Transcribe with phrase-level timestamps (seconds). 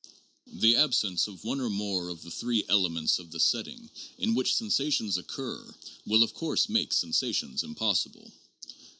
[0.47, 4.55] The absence of one or more of the three elements of the setting in which
[4.55, 5.75] sensations occur
[6.07, 8.31] will of course make sensations impossible.